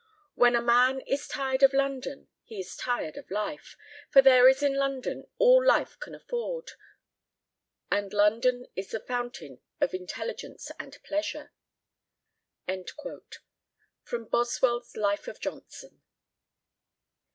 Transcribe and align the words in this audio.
When 0.33 0.55
a 0.55 0.63
man 0.63 1.01
is 1.01 1.27
tired 1.27 1.61
of 1.61 1.73
London 1.75 2.27
he 2.43 2.59
is 2.59 2.75
tired 2.75 3.17
of 3.17 3.29
life, 3.29 3.77
for 4.09 4.23
there 4.23 4.49
is 4.49 4.63
in 4.63 4.73
London 4.73 5.27
all 5.37 5.63
life 5.63 5.99
can 5.99 6.15
afford, 6.15 6.71
and 7.91 8.11
[London] 8.11 8.65
is 8.75 8.89
the 8.89 8.99
fountain 8.99 9.59
of 9.79 9.93
intelligence 9.93 10.71
and 10.79 10.97
pleasure." 11.03 11.51
_Boswell's 14.07 14.97
Life 14.97 15.27
of 15.27 15.39
Johnson. 15.39 16.01